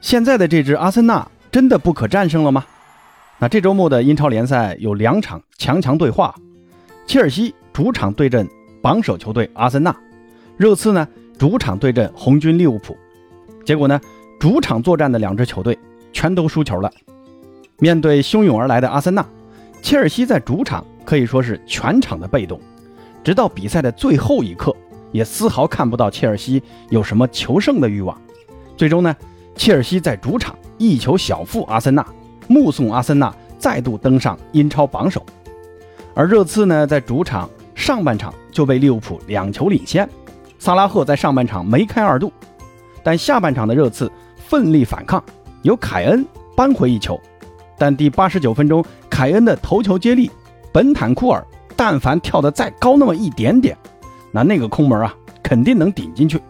[0.00, 2.64] 现在的这支阿森纳真的不可战胜了吗？
[3.38, 6.34] 那这周末的英超联赛有两场强强对话，
[7.06, 8.48] 切尔西主场对阵
[8.82, 9.94] 榜首球队阿森纳，
[10.56, 11.06] 热刺呢
[11.38, 12.96] 主场对阵红军利物浦。
[13.64, 14.00] 结果呢，
[14.38, 15.78] 主场作战的两支球队
[16.12, 16.90] 全都输球了。
[17.78, 19.24] 面对汹涌而来的阿森纳，
[19.82, 22.58] 切尔西在主场可以说是全场的被动，
[23.22, 24.74] 直到比赛的最后一刻，
[25.12, 28.18] 也丝毫看不到切尔西有什么求胜的欲望。
[28.76, 29.14] 最终呢？
[29.60, 32.02] 切尔西在主场一球小负阿森纳，
[32.48, 35.22] 目送阿森纳再度登上英超榜首。
[36.14, 40.08] 而热刺呢，在主场上半场就被利物浦两球领先，
[40.58, 42.32] 萨拉赫在上半场梅开二度，
[43.02, 45.22] 但下半场的热刺奋力反抗，
[45.60, 46.24] 由凯恩
[46.56, 47.20] 扳回一球。
[47.76, 50.30] 但第八十九分钟，凯恩的头球接力，
[50.72, 53.76] 本坦库尔但凡跳得再高那么一点点，
[54.32, 56.40] 那那个空门啊，肯定能顶进去。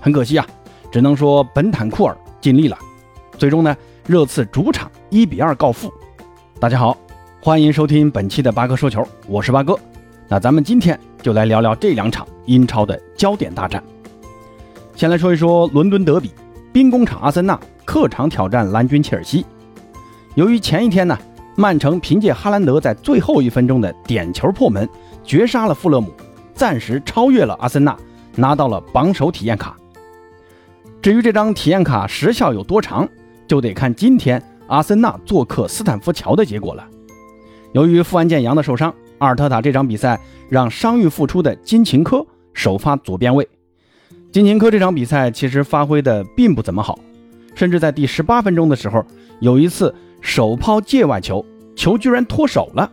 [0.00, 0.44] 很可惜啊，
[0.90, 2.16] 只能说本坦库尔。
[2.46, 2.78] 尽力了，
[3.36, 5.92] 最终呢，热刺主场一比二告负。
[6.60, 6.96] 大家好，
[7.42, 9.76] 欢迎收听本期的八哥说球，我是八哥。
[10.28, 13.82] 那咱们今天就来聊聊这两场英超的焦点大战。
[14.94, 16.30] 先来说一说伦敦德比，
[16.72, 19.44] 兵工厂阿森纳客场挑战蓝军切尔西。
[20.36, 21.18] 由于前一天呢，
[21.56, 24.88] 曼城凭借哈兰德在最后一分钟的点球破门，
[25.24, 26.12] 绝杀了富勒姆，
[26.54, 27.96] 暂时超越了阿森纳，
[28.36, 29.76] 拿到了榜首体验卡。
[31.06, 33.08] 至于这张体验卡时效有多长，
[33.46, 36.84] 就得看今天阿森纳做客斯坦福桥的结果了。
[37.74, 40.18] 由于富安健洋的受伤，阿尔特塔这场比赛
[40.48, 43.48] 让伤愈复出的金琴科首发左边卫。
[44.32, 46.98] 金琴科这场比赛其实发挥的并不怎么好，
[47.54, 49.04] 甚至在第十八分钟的时候，
[49.38, 51.46] 有一次手抛界外球，
[51.76, 52.90] 球居然脱手了。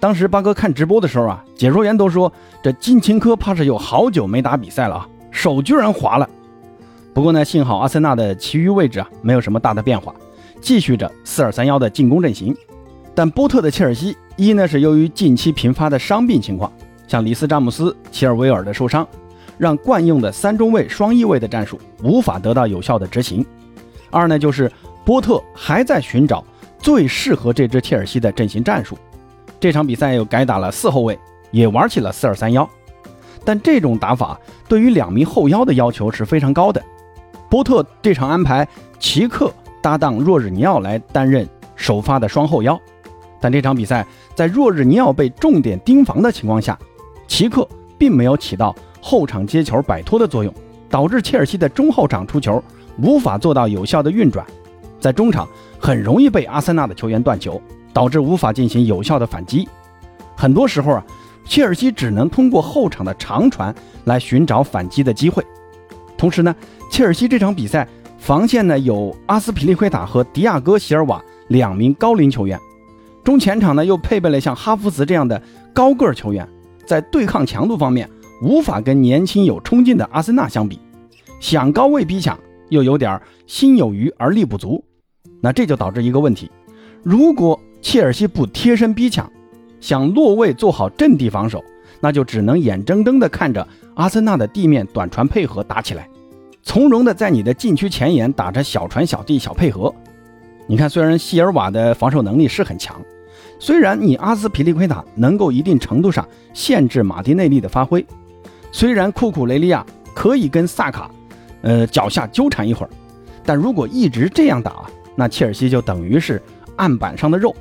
[0.00, 6.26] 当时八哥看直播的时候啊，解说员都说这金琴科怕是有好久没打比赛了啊，手居然滑了。
[7.14, 10.14] 不过呢，幸好阿森纳的其余位置啊没有什么大的变化，
[10.60, 12.56] 继续着四二三幺的进攻阵型。
[13.14, 16.72] 但波特的切尔西一呢是由于近期频发的伤病情况，
[17.06, 19.06] 像里斯詹姆斯、齐尔维尔的受伤，
[19.58, 23.44] 让惯用的三中卫双翼卫的战术无法得到有效的执行。
[24.10, 24.72] 二呢就是
[25.04, 26.42] 波特还在寻找
[26.78, 28.96] 最适合这支切尔西的阵型战术。
[29.60, 31.18] 这场比赛又改打了四后卫，
[31.50, 32.66] 也玩起了四二三幺。
[33.44, 36.82] 但这种打法对于两名后腰的要求是非常高的。
[37.52, 38.66] 波特这场安排
[38.98, 39.52] 齐克
[39.82, 41.46] 搭档若日尼奥来担任
[41.76, 42.80] 首发的双后腰，
[43.42, 46.78] 但这场比赛在若日尼奥被重点盯防的情况下，
[47.28, 47.68] 齐克
[47.98, 50.50] 并没有起到后场接球摆脱的作用，
[50.88, 52.64] 导致切尔西的中后场出球
[52.96, 54.46] 无法做到有效的运转，
[54.98, 55.46] 在中场
[55.78, 57.60] 很容易被阿森纳的球员断球，
[57.92, 59.68] 导致无法进行有效的反击。
[60.34, 61.04] 很多时候啊，
[61.44, 63.74] 切尔西只能通过后场的长传
[64.04, 65.44] 来寻找反击的机会。
[66.22, 66.54] 同时呢，
[66.88, 72.56] 切尔西这场比赛防线呢有阿斯皮利奎塔和迪亚哥席尔瓦两名高龄球员，
[73.24, 75.42] 中前场呢又配备了像哈弗茨这样的
[75.74, 76.48] 高个球员，
[76.86, 78.08] 在对抗强度方面
[78.40, 80.78] 无法跟年轻有冲劲的阿森纳相比，
[81.40, 84.84] 想高位逼抢又有点心有余而力不足，
[85.40, 86.48] 那这就导致一个问题：
[87.02, 89.28] 如果切尔西不贴身逼抢，
[89.80, 91.60] 想落位做好阵地防守，
[92.00, 96.08] 那就只能眼睁睁地看着阿森纳的地面短传配合打起来。
[96.62, 99.92] 从容的在你的禁区前沿打着小传小递小配合，
[100.68, 103.00] 你看，虽然希尔瓦的防守能力是很强，
[103.58, 108.06] 虽然你阿斯皮利奎塔能够一定程度上限制马丁内利的发挥，
[108.70, 111.10] 虽然库库雷利亚可以跟萨卡，
[111.62, 112.90] 呃脚下纠缠一会儿，
[113.44, 114.84] 但如果一直这样打，
[115.16, 116.40] 那切尔西就等于是
[116.76, 117.54] 案板上的肉，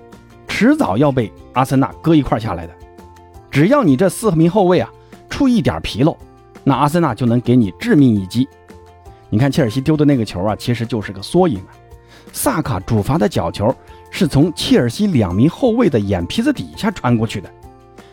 [0.47, 2.73] 迟早要被阿森纳割一块下来的。
[3.49, 4.89] 只要你这四名后卫啊
[5.41, 6.15] 出一点纰漏，
[6.63, 8.47] 那阿森纳就能给你致命一击。
[9.27, 11.73] 你看切尔西丢的那个球啊，其实就是个缩影啊。
[12.31, 13.75] 萨卡主罚的角球
[14.11, 17.51] 是从切尔西两名后卫的眼皮子底下穿过去的。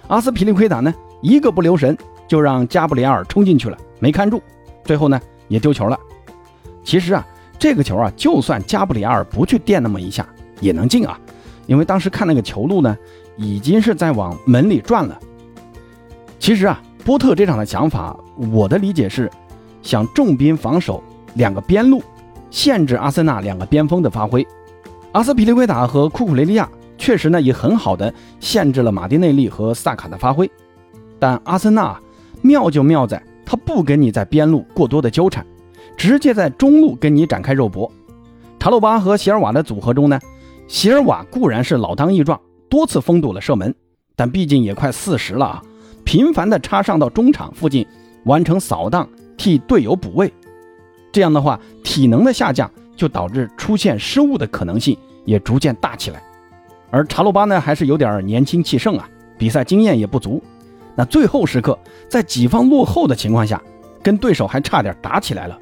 [0.07, 1.95] 阿斯皮利奎塔呢，一个不留神
[2.27, 4.41] 就让加布里埃尔冲进去了，没看住，
[4.83, 6.01] 最后呢也丢球了。
[6.83, 7.27] 其实啊，
[7.59, 10.27] 这个球啊，就算加布里埃尔不去垫那么一下，
[10.61, 11.21] 也能进啊。
[11.67, 12.97] 因为当时看那个球路呢，
[13.37, 15.21] 已经是在往门里转了。
[16.39, 18.15] 其实啊，波特这场的想法，
[18.53, 19.31] 我的理解是。
[19.81, 21.03] 想重兵防守
[21.37, 22.03] 两个边路，
[22.51, 24.47] 限制阿森纳两个边锋的发挥。
[25.13, 26.69] 阿斯皮利奎塔和库库雷利亚
[26.99, 30.51] 确实呢也很好的限制了马丁内利和萨卡的发挥。
[31.19, 31.99] 但阿森纳
[32.43, 35.47] 妙就妙在，他不跟你在边路过多的纠缠，
[35.97, 37.91] 直接在中路跟你展开肉搏。
[38.59, 40.21] 查洛巴和席尔瓦的组合中呢，
[40.67, 42.39] 席尔瓦固然是老当益壮，
[42.69, 43.75] 多次封堵了射门，
[44.15, 45.63] 但毕竟也快四十了啊，
[46.09, 47.87] 频繁的插上到中场附近
[48.25, 49.07] 完成扫荡。
[49.37, 50.33] 替队友补位，
[51.13, 54.97] 这样的话，体能的下降就导致出现失误的可能性
[55.27, 56.21] 也逐渐大起来。
[56.91, 59.07] 而查洛巴呢，还是有点年轻气盛啊，
[59.37, 60.43] 比赛经验也不足。
[60.97, 61.79] 那最后时刻，
[62.09, 63.63] 在己方落后的情况下，
[64.03, 65.57] 跟对手还差点打起来了。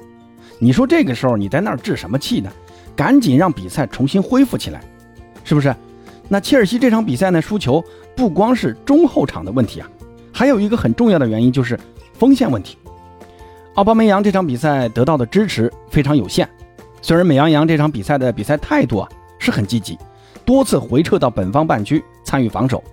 [0.57, 2.49] 你说这个时候你在那儿置什么气呢？
[2.95, 4.81] 赶紧让比赛重新恢复起来，
[5.43, 5.75] 是不是？
[6.29, 7.83] 那切尔西这场比赛呢输球，
[8.15, 9.87] 不光是中后场的问题啊，
[10.37, 11.79] 还有一个很重要的原因就是
[12.13, 12.77] 锋线问题。
[13.73, 16.47] 奥巴梅扬这场比赛得到的支持非常有限，
[17.01, 19.97] 虽然美羊羊这场比赛的比赛态度啊是很积极，
[20.45, 22.83] 多次回撤到本方半区参与防守，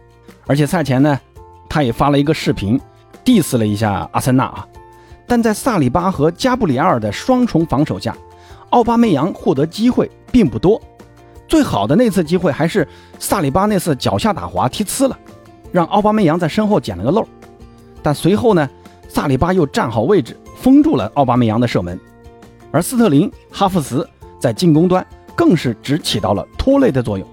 [0.46, 1.20] 而且赛前呢，
[1.68, 2.80] 他也发了一个视频
[3.22, 4.66] ，diss 了一下阿森纳啊，
[5.26, 8.16] 但在萨里巴和加布里埃尔的双重防守下，
[8.70, 10.80] 奥巴梅扬获得机会并不多，
[11.46, 12.88] 最好的那次机会还是
[13.18, 15.18] 萨里巴那次脚下打滑踢呲了，
[15.74, 17.26] 让奥巴梅扬在身后捡了个漏，
[18.00, 18.70] 但随后呢，
[19.08, 20.38] 萨里巴又站好位置。
[20.56, 21.98] 封住了奥巴梅扬的射门，
[22.70, 24.08] 而斯特林、哈弗茨
[24.40, 25.04] 在进攻端
[25.34, 27.28] 更是只起到了拖累的作用。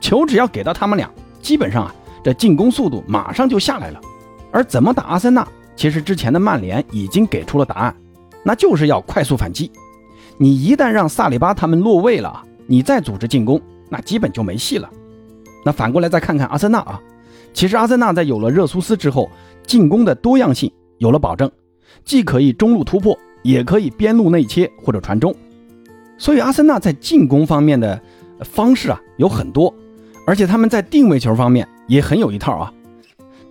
[0.00, 3.98] 球只要给到他们俩，基本上啊，这进攻速度马上就下来了。
[4.52, 7.96] 而怎么打阿森纳，其实之前的曼联已经给出了答案，
[8.44, 9.72] 那就是要快速反击。
[10.36, 14.88] 你一旦让萨里巴他们落位了，你再组织进攻，那基本就没戏了。
[15.64, 17.00] 那反过来再看看阿森纳啊，
[17.58, 19.28] 其实阿森纳在有了热苏斯之后，
[19.66, 21.50] 进攻的多样性有了保证。
[22.04, 25.34] 既可以中路突破，也可以边路内切或者传中，
[26.16, 28.00] 所以阿森纳在进攻方面的
[28.42, 29.74] 方式啊有很多，
[30.24, 32.72] 而且他们在定位球方面也很有一套啊。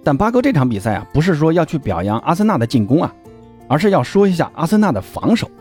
[0.06, 3.14] 但巴哥这场比赛啊，不是说要去表扬阿森纳的进攻啊，
[3.68, 5.52] 而是要说一下阿森纳的防守。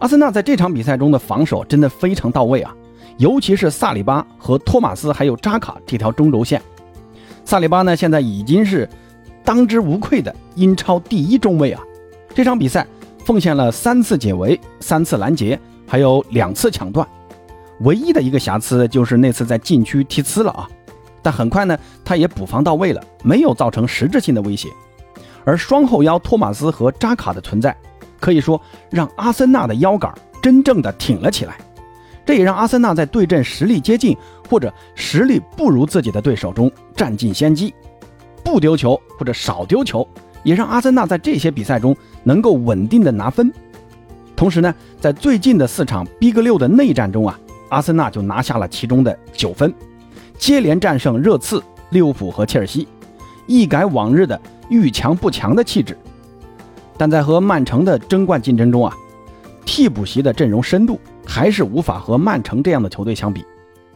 [0.00, 2.74] 阿森纳在这场比赛中的防守真的非常到位啊，
[3.18, 6.60] 尤其是萨里巴和托马斯还有扎卡这条中轴线。
[7.48, 8.86] 萨里巴呢，现在已经是
[9.42, 11.80] 当之无愧的英超第一中卫啊。
[12.34, 12.86] 这场比赛
[13.24, 17.08] 奉献了三次解围、三次拦截，还有两次抢断。
[17.80, 20.68] 唯一的一个瑕疵就是那次在禁区踢呲了啊！
[21.22, 24.68] 但很快呢，他也补防到位了，没有造成实质性的威胁。
[25.46, 27.74] 而双后腰托马斯和扎卡的存在，
[28.20, 28.60] 可以说
[28.90, 30.12] 让阿森纳的腰杆
[30.42, 31.56] 真正的挺了起来。
[32.28, 34.14] 这也让阿森纳在对阵实力接近
[34.50, 37.72] 或者实力不如自己的对手中占尽先机，
[38.44, 40.06] 不丢球或者少丢球。
[40.42, 43.50] 也让阿森纳在这些比赛中能够稳定的拿分，
[44.36, 47.40] 同时呢，在最近的四场 Big 六的内战中啊，
[47.70, 49.72] 阿森纳就拿下了其中的九分，
[50.36, 52.86] 接连战胜热刺、利物浦和切尔西，
[53.46, 54.38] 一改往日的
[54.68, 55.96] 遇强不强的气质。
[56.98, 58.94] 但在和曼城的争冠竞争中啊，
[59.64, 63.44] 替补席的阵容深度还是无法和曼城这样的球队相比。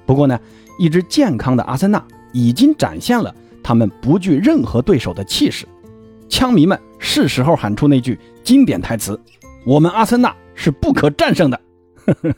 [0.05, 0.38] 不过呢，
[0.79, 5.67] 一支健康的阿森纳已经展现了他们不惧任何对手的气势。
[6.29, 9.19] 枪迷们是时候喊出那句经典台词
[9.64, 11.61] ：“我们阿森纳是不可战胜的。”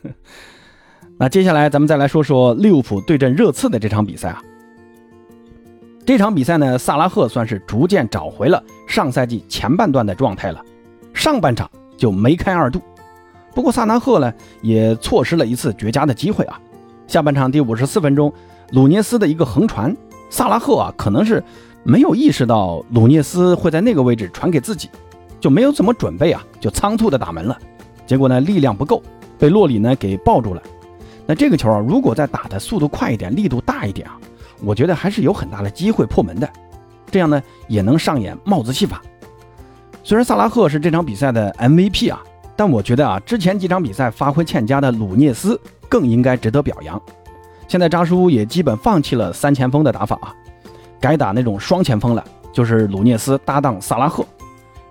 [1.19, 4.43] 那接下来咱们再来说说利物浦对阵热刺的这场比赛啊。
[6.07, 10.63] 这场比赛呢，萨拉赫算是逐渐找回了上赛季前半段的状态了，
[11.15, 12.81] 上半场就梅开二度。
[13.55, 16.61] 不过萨拉赫呢也错失了一次绝佳的机会啊。
[17.07, 18.33] 下半场第五十四分钟，
[18.73, 19.97] 鲁涅斯的一个横传，
[20.29, 21.43] 萨拉赫啊可能是。
[21.87, 24.89] 没有意识到鲁涅斯会在那个位置传给自己，
[25.39, 27.59] 就没有怎么准备啊，就仓促的打门了。
[28.07, 29.03] 结果呢，力量不够，
[29.39, 30.63] 被洛里呢给抱住了。
[31.27, 34.17] 那这个球啊，如果再打的速度快一点，力度大一点啊，
[34.63, 36.49] 我觉得还是有很大的机会破门的。
[37.11, 39.03] 这样呢，也能上演帽子戏法。
[40.03, 42.23] 虽然萨拉赫是这场比赛的 MVP 啊，
[42.57, 47.01] 但我觉得啊，之前几场比赛发挥欠佳的鲁涅斯更应该值得表扬。
[47.67, 50.35] 现在扎叔也基本放弃了三前锋的打法啊。
[51.01, 54.25] 改打那种双前锋了，就是鲁涅斯搭档萨拉赫。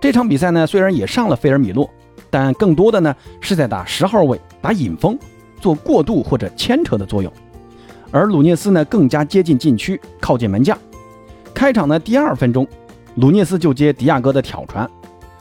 [0.00, 1.88] 这场比赛呢，虽然也上了菲尔米洛，
[2.30, 5.18] 但更多的呢是在打十号位，打引锋，
[5.60, 7.32] 做过渡或者牵扯的作用。
[8.10, 10.78] 而鲁涅斯呢，更加接近禁区，靠近门将。
[11.54, 12.66] 开场的第二分钟，
[13.16, 14.88] 鲁涅斯就接迪亚哥的挑传，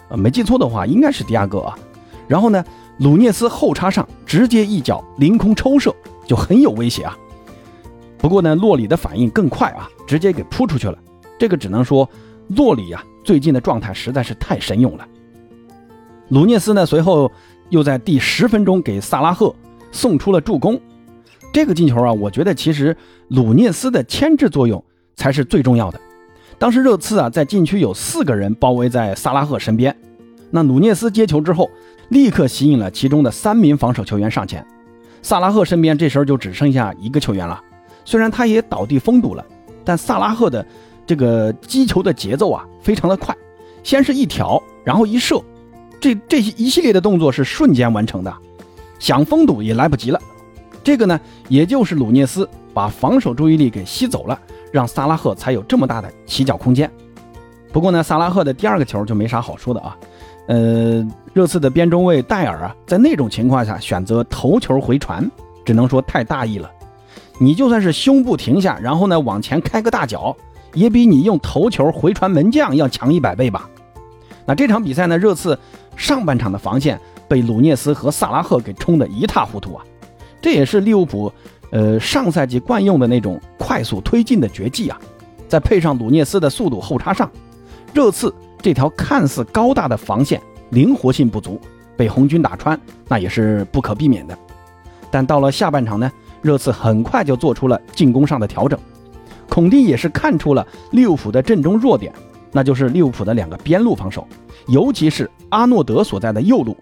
[0.07, 1.77] 呃，没记错的话，应该是迪亚哥啊。
[2.27, 2.63] 然后呢，
[2.99, 5.93] 鲁涅斯后插上，直接一脚凌空抽射，
[6.25, 7.17] 就很有威胁啊。
[8.17, 10.97] 不过呢，洛里的反应更快啊，直接给扑出去了。
[11.37, 12.09] 这个只能说，
[12.55, 15.07] 洛里呀最近的状态实在是太神勇了。
[16.29, 17.29] 鲁涅斯呢随后
[17.69, 19.53] 又在第十分钟给萨拉赫
[19.91, 20.79] 送出了助攻。
[21.51, 22.95] 这个进球啊，我觉得其实
[23.27, 24.83] 鲁涅斯的牵制作用
[25.15, 25.99] 才是最重要的。
[26.57, 29.95] 当时热刺啊在禁区有四个人包围在萨拉赫身边，
[30.49, 31.69] 那鲁涅斯接球之后，
[32.09, 34.65] 立刻吸引了其中的三名防守球员上前。
[35.21, 37.61] 萨拉赫身边这时候就只剩下一个球员了。
[38.05, 39.45] 虽然他也倒地封堵了，
[39.85, 40.65] 但萨拉赫的
[41.05, 43.35] 这个击球的节奏啊，非常的快，
[43.83, 45.41] 先是一挑，然后一射，
[45.99, 48.33] 这这些一系列的动作是瞬间完成的。
[48.99, 50.19] 想封堵也来不及了。
[50.83, 51.17] 这个呢，
[51.47, 54.37] 也就是鲁涅斯把防守注意力给吸走了，
[54.71, 56.91] 让萨拉赫才有这么大的起脚空间。
[57.71, 59.97] 不过呢，萨拉赫的第二个球就没啥好说的啊。
[60.47, 65.29] 呃，热刺的边中卫戴尔啊，在那种情况下选择头球回传，
[65.63, 66.69] 只能说太大意了。
[67.39, 70.35] 你就算是胸部停下，然后呢往前开个大脚，
[70.73, 73.69] 也比你用头球回传门将要强一百倍吧。
[74.45, 75.57] 那这场比赛呢，热刺
[75.95, 79.83] 上半场的防线被鲁涅斯和萨拉赫给冲得一塌糊涂啊。
[80.41, 81.31] 这也是利物浦，
[81.71, 84.99] 呃，上赛季惯用的那种快速推进的绝技啊。
[85.47, 87.31] 再配上鲁涅斯的速度后插上，
[87.93, 90.41] 热刺这条看似高大的防线
[90.71, 91.59] 灵活性不足，
[91.95, 94.35] 被红军打穿那也是不可避免的。
[95.11, 98.79] 但到了下半场呢，热刺很快就做出了进攻上的调整。
[99.49, 102.11] 孔蒂也是看出了利物浦的阵中弱点，
[102.51, 104.27] 那就是利物浦的两个边路防守，
[104.67, 106.75] 尤其是阿诺德所在的右路。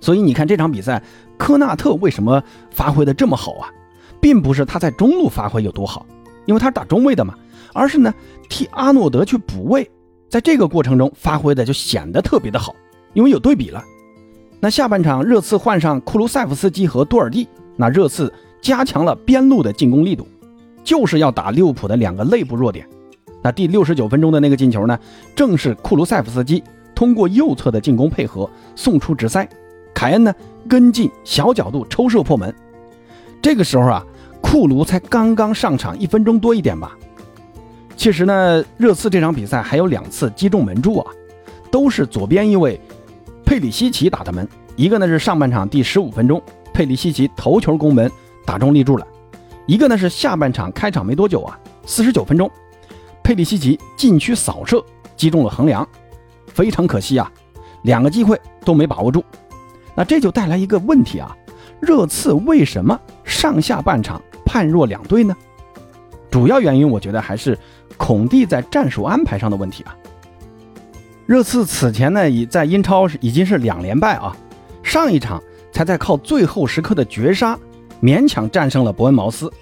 [0.00, 1.02] 所以你看这场比赛。
[1.36, 3.72] 科纳特为什么发挥的这么好啊？
[4.20, 6.04] 并不是他在中路发挥有多好，
[6.44, 7.34] 因为他是打中卫的嘛，
[7.72, 8.12] 而是呢
[8.50, 9.90] 替阿诺德去补位，
[10.30, 12.72] 在这个过程中发挥的就显得特别的好，
[13.14, 13.84] 因为有对比了。
[14.60, 18.32] 那下半场热刺换上库卢塞夫斯基和多尔蒂，那热刺
[18.62, 20.28] 加强了边路的进攻力度，
[20.84, 22.86] 就是要打利物浦的两个内部弱点。
[23.42, 24.96] 那第六十九分钟的那个进球呢，
[25.34, 26.62] 正是库卢塞夫斯基
[26.94, 29.48] 通过右侧的进攻配合送出直塞。
[29.92, 30.32] 凯恩呢
[30.68, 32.54] 跟进小角度抽射破门，
[33.42, 34.06] 这个时候啊，
[34.40, 36.96] 库卢才刚刚上场一分钟多一点吧。
[38.00, 41.12] 其实呢，热刺这场比赛还有两次击中门柱啊，
[41.70, 42.80] 都是左边一位
[43.44, 44.48] 佩里西奇打的门。
[44.74, 46.42] 一个呢是上半场第十五分钟，
[46.72, 48.10] 佩里西奇头球攻门
[48.46, 49.06] 打中立柱了；
[49.66, 52.50] 一个呢是下半场开场没多久啊，四十九分钟，
[53.22, 54.82] 佩里西奇禁区扫射
[55.14, 55.86] 击中了横梁，
[56.46, 57.30] 非常可惜啊，
[57.82, 59.22] 两个机会都没把握住。
[59.94, 61.36] 那这就带来一个问题啊，
[61.80, 65.36] 热刺为什么上下半场判若两队呢？
[66.30, 67.58] 主要原因我觉得还是
[68.00, 69.94] 孔蒂在战术安排上的问题啊。
[71.26, 74.34] 热刺此前呢已在英超已经是两连败啊，
[74.82, 75.40] 上一场
[75.70, 77.56] 才在靠最后时刻的绝杀
[78.02, 79.52] 勉强战胜了伯恩茅斯。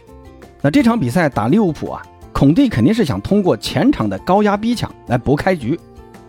[0.63, 2.01] 那这场比赛打利物浦啊，
[2.33, 5.79] 孔蒂肯定是想通过前场的高压逼抢来搏开局。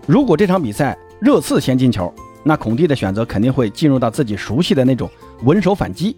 [0.07, 2.11] 如果这场比赛热刺先进球，
[2.43, 5.07] 那孔蒂的选择肯定会进入到自己熟悉的那种
[5.43, 6.17] 稳守反击，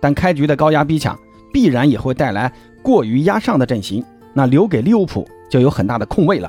[0.00, 1.18] 但开局的高压逼抢
[1.52, 2.50] 必然也会带来
[2.82, 4.02] 过于压上的阵型，
[4.38, 6.48] 那留给利物浦就有很大的空位了。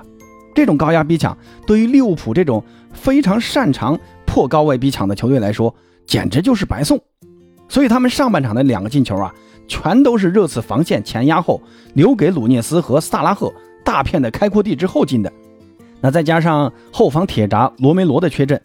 [0.53, 5.73] 这种高压逼抢对于利物浦这种非常擅长破高位逼抢的球队来说，
[6.05, 6.99] 简直就是白送。
[7.67, 9.33] 所以他们上半场的两个进球啊，
[9.67, 11.59] 全都是热刺防线前压后，
[11.95, 13.51] 留给鲁涅斯和萨拉赫
[13.83, 15.33] 大片的开阔地之后进的。
[15.99, 18.61] 那再加上后防铁闸罗梅罗的缺阵。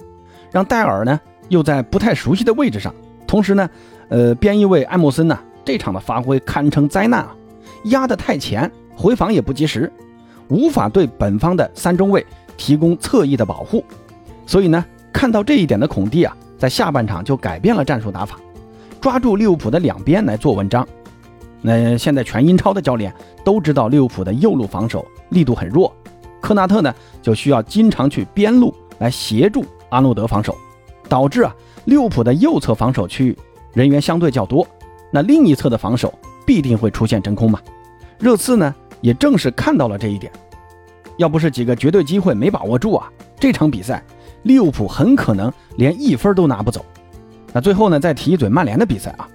[0.52, 2.94] 让戴尔呢又在不太熟悉的位置上，
[3.26, 3.70] 同时呢，
[4.10, 7.34] 呃，边翼位艾默森呢这场的发挥堪称灾难啊，
[7.86, 9.92] 压得太前，回防也不及时，
[10.48, 12.24] 无法对本方的三中卫
[12.56, 13.84] 提供侧翼的保护。
[14.46, 18.38] 所以呢，看到这一点的孔蒂啊，在下半场就改变了战术打法，
[19.00, 20.86] 抓住利物浦的两边来做文章。
[21.62, 25.90] 那现在全英超的教练都知道利物浦的右路防守力度很弱，
[26.40, 29.64] 科纳特呢就需要经常去边路来协助。
[29.88, 30.56] 阿诺德防守，
[31.08, 33.38] 导致啊利物浦的右侧防守区域
[33.72, 34.66] 人员相对较多，
[35.10, 36.12] 那另一侧的防守
[36.44, 37.60] 必定会出现真空嘛。
[38.18, 38.74] 热刺呢
[39.04, 40.32] 也正是看到了这一点，
[41.18, 43.06] 要不是几个绝对机会没把握住啊，
[43.38, 44.02] 这场比赛
[44.44, 46.82] 利物浦很可能连一分都拿不走。
[47.52, 49.28] 那最后呢再提一嘴曼联的比赛啊，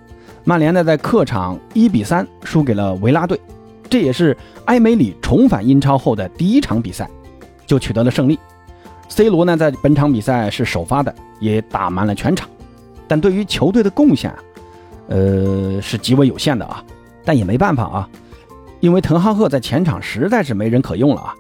[0.44, 3.40] 曼联呢在客场一比三输给了维拉队，
[3.88, 4.36] 这也是
[4.66, 7.08] 埃梅里重返英超后的第一场比赛，
[7.68, 8.40] 就取得了胜利。
[9.08, 12.50] C 罗呢，在本场比赛是首发的，也打满了全场，
[13.08, 14.34] 但对于球队的贡献，
[15.10, 16.84] 呃，是极为有限的啊。
[17.24, 18.10] 但也没办法啊，
[18.80, 21.36] 因为滕哈赫在前场实在是没人可用了啊。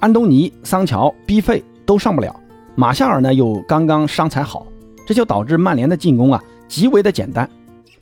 [0.00, 2.34] 安东尼、桑乔、B 费都上不了，
[2.74, 4.66] 马夏尔呢又刚刚伤才好，
[5.06, 7.48] 这就导致曼联的进攻啊极为的简单，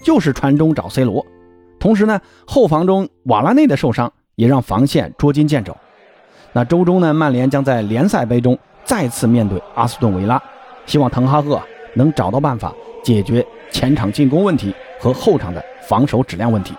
[0.02, 1.24] 就是传中找 C 罗。
[1.78, 5.76] 同时呢，后防中瓦拉内的受伤也让防线捉襟见肘。
[6.52, 8.58] 那周中呢，曼联将在联赛杯中。
[8.84, 10.40] 再次面对阿斯顿维拉，
[10.86, 11.60] 希望滕哈赫
[11.94, 16.72] 能找到办法解决前场进攻问题和后场的防守质量问题。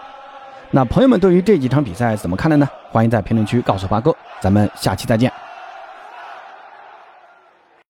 [0.71, 2.67] 那朋友们对于这几场比赛怎么看的呢？
[2.91, 5.31] 欢迎在评论区告诉八哥，咱们下期再见。